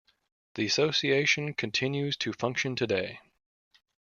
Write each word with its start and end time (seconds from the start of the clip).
The 0.55 0.65
Association 0.65 1.53
continues 1.53 2.17
to 2.17 2.33
function 2.33 2.75
today. 2.75 3.19